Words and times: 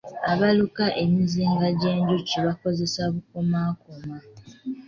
Abaluka 0.31 0.85
emizinga 1.03 1.67
gy'enjuki 1.79 2.35
bakozesa 2.45 3.01
bukomakoma. 3.13 4.17